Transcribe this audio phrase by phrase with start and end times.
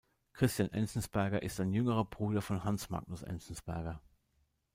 [0.33, 4.01] Christian Enzensberger ist ein jüngerer Bruder von Hans Magnus Enzensberger.